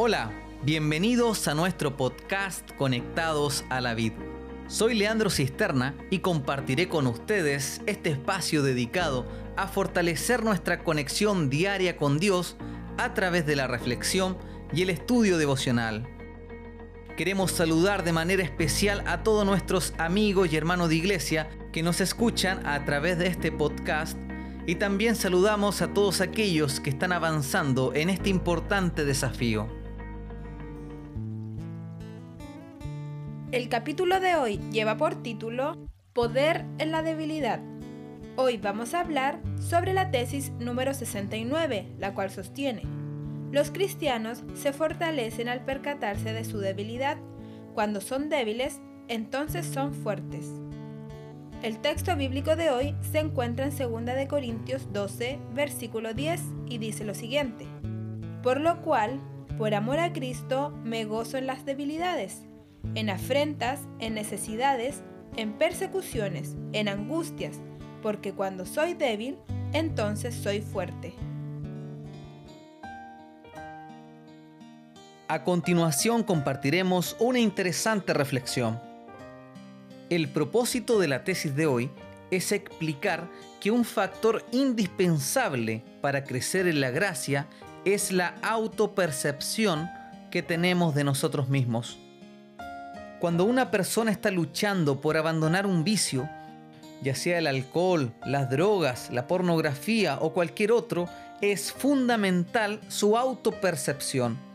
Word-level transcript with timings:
Hola, 0.00 0.30
bienvenidos 0.62 1.48
a 1.48 1.54
nuestro 1.54 1.96
podcast 1.96 2.70
Conectados 2.76 3.64
a 3.68 3.80
la 3.80 3.94
Vid. 3.94 4.12
Soy 4.68 4.94
Leandro 4.94 5.28
Cisterna 5.28 5.96
y 6.08 6.20
compartiré 6.20 6.88
con 6.88 7.08
ustedes 7.08 7.80
este 7.86 8.10
espacio 8.10 8.62
dedicado 8.62 9.26
a 9.56 9.66
fortalecer 9.66 10.44
nuestra 10.44 10.84
conexión 10.84 11.50
diaria 11.50 11.96
con 11.96 12.20
Dios 12.20 12.56
a 12.96 13.12
través 13.12 13.44
de 13.44 13.56
la 13.56 13.66
reflexión 13.66 14.38
y 14.72 14.82
el 14.82 14.90
estudio 14.90 15.36
devocional. 15.36 16.06
Queremos 17.16 17.50
saludar 17.50 18.04
de 18.04 18.12
manera 18.12 18.44
especial 18.44 19.02
a 19.04 19.24
todos 19.24 19.44
nuestros 19.44 19.94
amigos 19.98 20.52
y 20.52 20.56
hermanos 20.56 20.90
de 20.90 20.94
iglesia 20.94 21.50
que 21.72 21.82
nos 21.82 22.00
escuchan 22.00 22.64
a 22.64 22.84
través 22.84 23.18
de 23.18 23.26
este 23.26 23.50
podcast 23.50 24.16
y 24.64 24.76
también 24.76 25.16
saludamos 25.16 25.82
a 25.82 25.92
todos 25.92 26.20
aquellos 26.20 26.78
que 26.78 26.90
están 26.90 27.10
avanzando 27.10 27.92
en 27.96 28.10
este 28.10 28.30
importante 28.30 29.04
desafío. 29.04 29.77
El 33.50 33.68
capítulo 33.68 34.20
de 34.20 34.36
hoy 34.36 34.60
lleva 34.72 34.96
por 34.96 35.22
título 35.22 35.76
Poder 36.12 36.64
en 36.78 36.90
la 36.90 37.02
debilidad. 37.02 37.60
Hoy 38.36 38.56
vamos 38.58 38.94
a 38.94 39.00
hablar 39.00 39.40
sobre 39.58 39.94
la 39.94 40.10
tesis 40.10 40.50
número 40.58 40.94
69, 40.94 41.94
la 41.98 42.14
cual 42.14 42.30
sostiene 42.30 42.82
los 43.52 43.70
cristianos 43.70 44.44
se 44.54 44.72
fortalecen 44.72 45.48
al 45.48 45.64
percatarse 45.64 46.32
de 46.32 46.44
su 46.44 46.58
debilidad. 46.58 47.16
Cuando 47.74 48.00
son 48.00 48.28
débiles, 48.28 48.80
entonces 49.08 49.66
son 49.66 49.94
fuertes. 49.94 50.50
El 51.62 51.78
texto 51.78 52.14
bíblico 52.14 52.56
de 52.56 52.70
hoy 52.70 52.94
se 53.00 53.18
encuentra 53.18 53.66
en 53.66 53.70
2 53.70 54.26
Corintios 54.28 54.92
12, 54.92 55.38
versículo 55.54 56.12
10, 56.12 56.42
y 56.68 56.78
dice 56.78 57.04
lo 57.04 57.14
siguiente. 57.14 57.66
Por 58.42 58.60
lo 58.60 58.82
cual, 58.82 59.18
por 59.56 59.74
amor 59.74 59.98
a 59.98 60.12
Cristo, 60.12 60.70
me 60.84 61.04
gozo 61.04 61.38
en 61.38 61.46
las 61.46 61.64
debilidades, 61.64 62.42
en 62.94 63.10
afrentas, 63.10 63.80
en 63.98 64.14
necesidades, 64.14 65.02
en 65.36 65.52
persecuciones, 65.52 66.56
en 66.72 66.88
angustias, 66.88 67.56
porque 68.02 68.32
cuando 68.32 68.66
soy 68.66 68.94
débil, 68.94 69.36
entonces 69.72 70.34
soy 70.34 70.60
fuerte. 70.60 71.14
A 75.28 75.44
continuación 75.44 76.22
compartiremos 76.22 77.14
una 77.18 77.38
interesante 77.38 78.14
reflexión. 78.14 78.80
El 80.08 80.28
propósito 80.28 80.98
de 80.98 81.08
la 81.08 81.22
tesis 81.22 81.54
de 81.54 81.66
hoy 81.66 81.90
es 82.30 82.50
explicar 82.50 83.28
que 83.60 83.70
un 83.70 83.84
factor 83.84 84.44
indispensable 84.52 85.82
para 86.00 86.24
crecer 86.24 86.66
en 86.66 86.80
la 86.80 86.90
gracia 86.90 87.46
es 87.84 88.10
la 88.10 88.34
autopercepción 88.42 89.90
que 90.30 90.42
tenemos 90.42 90.94
de 90.94 91.04
nosotros 91.04 91.48
mismos. 91.48 91.98
Cuando 93.20 93.44
una 93.44 93.70
persona 93.70 94.10
está 94.10 94.30
luchando 94.30 95.00
por 95.00 95.16
abandonar 95.16 95.66
un 95.66 95.84
vicio, 95.84 96.28
ya 97.02 97.14
sea 97.14 97.38
el 97.38 97.46
alcohol, 97.46 98.12
las 98.24 98.50
drogas, 98.50 99.10
la 99.10 99.26
pornografía 99.26 100.18
o 100.20 100.32
cualquier 100.32 100.72
otro, 100.72 101.08
es 101.40 101.72
fundamental 101.72 102.80
su 102.88 103.16
autopercepción 103.16 104.48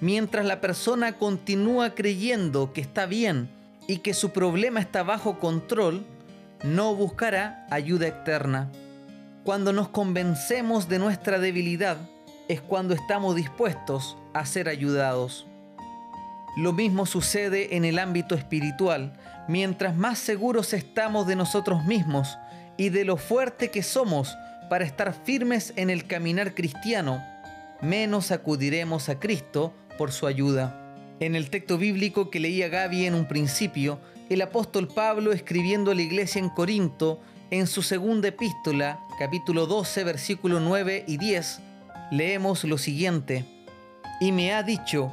mientras 0.00 0.44
la 0.44 0.60
persona 0.60 1.12
continúa 1.12 1.94
creyendo 1.94 2.72
que 2.72 2.80
está 2.80 3.06
bien 3.06 3.48
y 3.86 3.98
que 3.98 4.14
su 4.14 4.30
problema 4.30 4.80
está 4.80 5.02
bajo 5.02 5.38
control, 5.38 6.04
no 6.64 6.94
buscará 6.94 7.66
ayuda 7.70 8.08
externa. 8.08 8.70
Cuando 9.44 9.72
nos 9.72 9.88
convencemos 9.88 10.88
de 10.88 10.98
nuestra 10.98 11.38
debilidad 11.38 11.96
es 12.48 12.60
cuando 12.60 12.94
estamos 12.94 13.36
dispuestos 13.36 14.16
a 14.34 14.44
ser 14.44 14.68
ayudados. 14.68 15.46
Lo 16.56 16.72
mismo 16.72 17.04
sucede 17.04 17.76
en 17.76 17.84
el 17.84 17.98
ámbito 17.98 18.34
espiritual. 18.34 19.12
Mientras 19.46 19.94
más 19.94 20.18
seguros 20.18 20.72
estamos 20.72 21.26
de 21.26 21.36
nosotros 21.36 21.84
mismos 21.84 22.38
y 22.78 22.88
de 22.88 23.04
lo 23.04 23.18
fuerte 23.18 23.70
que 23.70 23.82
somos 23.82 24.34
para 24.70 24.86
estar 24.86 25.12
firmes 25.12 25.74
en 25.76 25.90
el 25.90 26.06
caminar 26.06 26.54
cristiano, 26.54 27.22
menos 27.82 28.30
acudiremos 28.30 29.10
a 29.10 29.20
Cristo 29.20 29.74
por 29.98 30.12
su 30.12 30.26
ayuda. 30.26 30.82
En 31.20 31.36
el 31.36 31.50
texto 31.50 31.76
bíblico 31.76 32.30
que 32.30 32.40
leía 32.40 32.68
Gaby 32.68 33.04
en 33.04 33.14
un 33.14 33.28
principio, 33.28 34.00
el 34.30 34.40
apóstol 34.40 34.88
Pablo 34.88 35.32
escribiendo 35.32 35.90
a 35.90 35.94
la 35.94 36.02
iglesia 36.02 36.38
en 36.38 36.48
Corinto, 36.48 37.20
en 37.50 37.66
su 37.66 37.82
segunda 37.82 38.28
epístola, 38.28 38.98
capítulo 39.18 39.66
12, 39.66 40.04
versículo 40.04 40.58
9 40.58 41.04
y 41.06 41.18
10, 41.18 41.60
leemos 42.10 42.64
lo 42.64 42.78
siguiente. 42.78 43.44
Y 44.20 44.32
me 44.32 44.54
ha 44.54 44.62
dicho, 44.62 45.12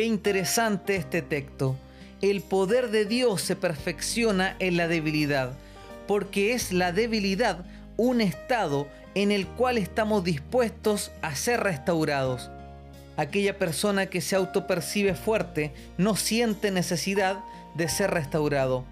Qué 0.00 0.06
interesante 0.06 0.96
este 0.96 1.20
texto. 1.20 1.76
El 2.22 2.40
poder 2.40 2.90
de 2.90 3.04
Dios 3.04 3.42
se 3.42 3.54
perfecciona 3.54 4.56
en 4.58 4.78
la 4.78 4.88
debilidad, 4.88 5.52
porque 6.06 6.54
es 6.54 6.72
la 6.72 6.90
debilidad 6.90 7.66
un 7.98 8.22
estado 8.22 8.88
en 9.14 9.30
el 9.30 9.46
cual 9.46 9.76
estamos 9.76 10.24
dispuestos 10.24 11.10
a 11.20 11.34
ser 11.34 11.60
restaurados 11.60 12.50
aquella 13.18 13.58
persona 13.58 14.06
que 14.06 14.22
se 14.22 14.36
autopercibe 14.36 15.14
fuerte 15.14 15.74
no 15.98 16.16
siente 16.16 16.70
necesidad 16.70 17.40
de 17.74 17.86
ser 17.90 18.10
restaurado. 18.10 18.86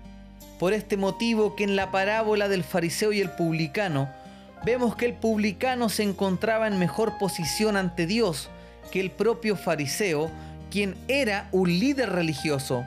Por 0.59 0.75
este 0.75 0.99
motivo 0.99 1.57
que 1.57 1.65
en 1.65 1.75
la 1.75 1.91
parábola 1.91 2.51
del 2.51 2.65
fariseo 2.65 3.15
y 3.15 3.23
el 3.23 3.31
publicano, 3.31 4.11
vemos 4.63 4.95
que 4.95 5.07
el 5.07 5.15
publicano 5.15 5.89
se 5.89 6.03
encontraba 6.03 6.67
en 6.67 6.79
mejor 6.79 7.17
posición 7.17 7.79
ante 7.79 8.07
Dios 8.07 8.51
que 8.91 9.01
el 9.01 9.11
propio 9.11 9.57
fariseo, 9.57 10.31
quien 10.71 10.97
era 11.09 11.49
un 11.53 11.69
líder 11.69 12.11
religioso. 12.11 12.85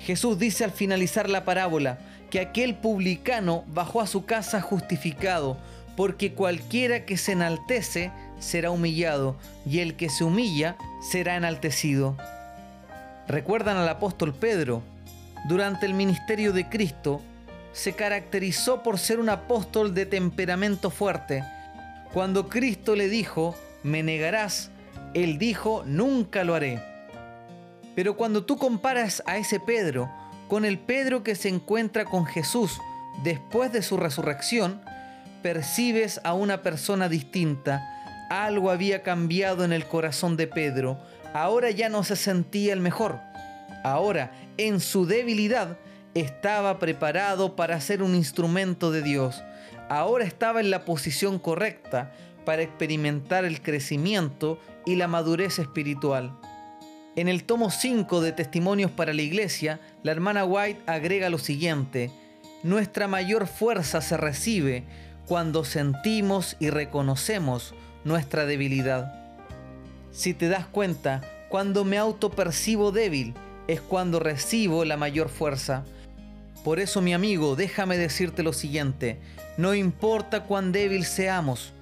Jesús 0.00 0.38
dice 0.38 0.64
al 0.64 0.72
finalizar 0.72 1.28
la 1.28 1.44
parábola 1.44 1.98
que 2.30 2.40
aquel 2.40 2.74
publicano 2.74 3.64
bajó 3.68 4.00
a 4.00 4.06
su 4.06 4.24
casa 4.24 4.60
justificado, 4.60 5.58
porque 5.96 6.32
cualquiera 6.32 7.04
que 7.04 7.16
se 7.16 7.32
enaltece 7.32 8.10
será 8.38 8.70
humillado, 8.70 9.36
y 9.66 9.80
el 9.80 9.94
que 9.96 10.08
se 10.08 10.24
humilla 10.24 10.76
será 11.10 11.36
enaltecido. 11.36 12.16
Recuerdan 13.28 13.76
al 13.76 13.88
apóstol 13.88 14.34
Pedro, 14.34 14.82
durante 15.46 15.86
el 15.86 15.94
ministerio 15.94 16.52
de 16.52 16.68
Cristo, 16.68 17.20
se 17.72 17.92
caracterizó 17.92 18.82
por 18.82 18.98
ser 18.98 19.20
un 19.20 19.28
apóstol 19.28 19.94
de 19.94 20.06
temperamento 20.06 20.90
fuerte. 20.90 21.44
Cuando 22.12 22.48
Cristo 22.48 22.96
le 22.96 23.08
dijo, 23.08 23.54
me 23.82 24.02
negarás, 24.02 24.70
él 25.14 25.38
dijo, 25.38 25.82
nunca 25.86 26.44
lo 26.44 26.54
haré. 26.54 26.91
Pero 27.94 28.16
cuando 28.16 28.44
tú 28.44 28.56
comparas 28.56 29.22
a 29.26 29.36
ese 29.36 29.60
Pedro 29.60 30.10
con 30.48 30.64
el 30.64 30.78
Pedro 30.78 31.22
que 31.22 31.34
se 31.34 31.48
encuentra 31.48 32.04
con 32.04 32.26
Jesús 32.26 32.80
después 33.22 33.72
de 33.72 33.82
su 33.82 33.96
resurrección, 33.96 34.80
percibes 35.42 36.20
a 36.24 36.34
una 36.34 36.62
persona 36.62 37.08
distinta. 37.08 37.82
Algo 38.30 38.70
había 38.70 39.02
cambiado 39.02 39.64
en 39.64 39.72
el 39.72 39.86
corazón 39.86 40.36
de 40.36 40.46
Pedro. 40.46 40.98
Ahora 41.34 41.70
ya 41.70 41.88
no 41.88 42.04
se 42.04 42.16
sentía 42.16 42.72
el 42.72 42.80
mejor. 42.80 43.18
Ahora, 43.84 44.32
en 44.56 44.80
su 44.80 45.06
debilidad, 45.06 45.76
estaba 46.14 46.78
preparado 46.78 47.56
para 47.56 47.80
ser 47.80 48.02
un 48.02 48.14
instrumento 48.14 48.90
de 48.90 49.02
Dios. 49.02 49.42
Ahora 49.88 50.24
estaba 50.24 50.60
en 50.60 50.70
la 50.70 50.84
posición 50.84 51.38
correcta 51.38 52.12
para 52.44 52.62
experimentar 52.62 53.44
el 53.44 53.60
crecimiento 53.60 54.58
y 54.86 54.96
la 54.96 55.08
madurez 55.08 55.58
espiritual. 55.58 56.38
En 57.14 57.28
el 57.28 57.44
tomo 57.44 57.70
5 57.70 58.20
de 58.20 58.32
Testimonios 58.32 58.90
para 58.90 59.12
la 59.12 59.22
Iglesia, 59.22 59.80
la 60.02 60.12
hermana 60.12 60.44
White 60.44 60.80
agrega 60.86 61.28
lo 61.28 61.38
siguiente, 61.38 62.10
Nuestra 62.62 63.08
mayor 63.08 63.48
fuerza 63.48 64.00
se 64.00 64.16
recibe 64.16 64.84
cuando 65.26 65.64
sentimos 65.64 66.56
y 66.60 66.70
reconocemos 66.70 67.74
nuestra 68.04 68.46
debilidad. 68.46 69.12
Si 70.12 70.32
te 70.32 70.48
das 70.48 70.66
cuenta, 70.66 71.22
cuando 71.48 71.84
me 71.84 71.98
autopercibo 71.98 72.92
débil 72.92 73.34
es 73.66 73.80
cuando 73.80 74.20
recibo 74.20 74.84
la 74.84 74.96
mayor 74.96 75.28
fuerza. 75.28 75.84
Por 76.62 76.78
eso 76.78 77.02
mi 77.02 77.14
amigo, 77.14 77.56
déjame 77.56 77.98
decirte 77.98 78.44
lo 78.44 78.52
siguiente, 78.52 79.18
no 79.56 79.74
importa 79.74 80.44
cuán 80.44 80.70
débil 80.70 81.04
seamos, 81.04 81.72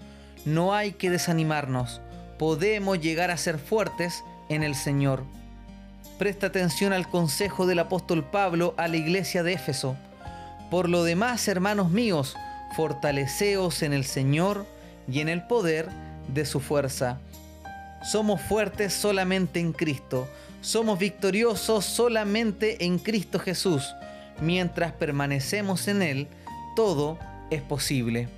no 0.46 0.72
hay 0.72 0.92
que 0.92 1.10
desanimarnos, 1.10 2.00
podemos 2.38 2.98
llegar 3.00 3.30
a 3.30 3.36
ser 3.36 3.58
fuertes 3.58 4.24
en 4.50 4.62
el 4.62 4.74
Señor. 4.74 5.24
Presta 6.18 6.48
atención 6.48 6.92
al 6.92 7.08
consejo 7.08 7.66
del 7.66 7.78
apóstol 7.78 8.24
Pablo 8.24 8.74
a 8.76 8.88
la 8.88 8.98
iglesia 8.98 9.42
de 9.42 9.54
Éfeso. 9.54 9.96
Por 10.70 10.90
lo 10.90 11.02
demás, 11.04 11.48
hermanos 11.48 11.90
míos, 11.90 12.36
fortaleceos 12.76 13.82
en 13.82 13.94
el 13.94 14.04
Señor 14.04 14.66
y 15.10 15.20
en 15.20 15.30
el 15.30 15.46
poder 15.46 15.88
de 16.28 16.44
su 16.44 16.60
fuerza. 16.60 17.18
Somos 18.02 18.42
fuertes 18.42 18.92
solamente 18.92 19.60
en 19.60 19.72
Cristo. 19.72 20.28
Somos 20.60 20.98
victoriosos 20.98 21.84
solamente 21.86 22.84
en 22.84 22.98
Cristo 22.98 23.38
Jesús. 23.38 23.94
Mientras 24.40 24.92
permanecemos 24.92 25.88
en 25.88 26.02
Él, 26.02 26.28
todo 26.76 27.18
es 27.50 27.62
posible. 27.62 28.28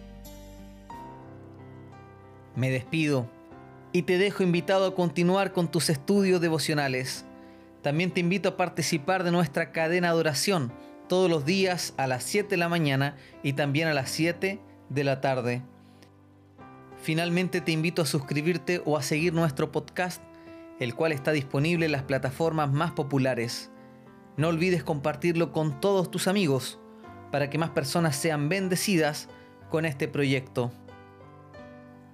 Me 2.54 2.70
despido 2.70 3.26
y 3.92 4.02
te 4.02 4.18
dejo 4.18 4.42
invitado 4.42 4.86
a 4.86 4.94
continuar 4.94 5.52
con 5.52 5.70
tus 5.70 5.90
estudios 5.90 6.40
devocionales. 6.40 7.24
También 7.82 8.10
te 8.10 8.20
invito 8.20 8.50
a 8.50 8.56
participar 8.56 9.24
de 9.24 9.32
nuestra 9.32 9.72
cadena 9.72 10.12
de 10.12 10.18
oración 10.18 10.72
todos 11.08 11.28
los 11.28 11.44
días 11.44 11.94
a 11.96 12.06
las 12.06 12.22
7 12.24 12.48
de 12.48 12.56
la 12.56 12.68
mañana 12.68 13.16
y 13.42 13.52
también 13.52 13.88
a 13.88 13.94
las 13.94 14.10
7 14.10 14.60
de 14.88 15.04
la 15.04 15.20
tarde. 15.20 15.62
Finalmente 17.02 17.60
te 17.60 17.72
invito 17.72 18.02
a 18.02 18.06
suscribirte 18.06 18.80
o 18.84 18.96
a 18.96 19.02
seguir 19.02 19.34
nuestro 19.34 19.72
podcast, 19.72 20.22
el 20.78 20.94
cual 20.94 21.12
está 21.12 21.32
disponible 21.32 21.86
en 21.86 21.92
las 21.92 22.04
plataformas 22.04 22.72
más 22.72 22.92
populares. 22.92 23.70
No 24.36 24.48
olvides 24.48 24.84
compartirlo 24.84 25.52
con 25.52 25.80
todos 25.80 26.10
tus 26.10 26.28
amigos 26.28 26.78
para 27.30 27.50
que 27.50 27.58
más 27.58 27.70
personas 27.70 28.16
sean 28.16 28.48
bendecidas 28.48 29.28
con 29.68 29.84
este 29.84 30.06
proyecto. 30.06 30.70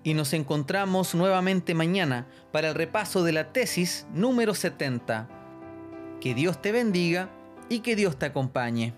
Y 0.08 0.14
nos 0.14 0.32
encontramos 0.32 1.14
nuevamente 1.14 1.74
mañana 1.74 2.26
para 2.50 2.68
el 2.70 2.74
repaso 2.74 3.24
de 3.24 3.32
la 3.32 3.52
tesis 3.52 4.06
número 4.14 4.54
70. 4.54 5.28
Que 6.18 6.32
Dios 6.32 6.62
te 6.62 6.72
bendiga 6.72 7.28
y 7.68 7.80
que 7.80 7.94
Dios 7.94 8.18
te 8.18 8.24
acompañe. 8.24 8.94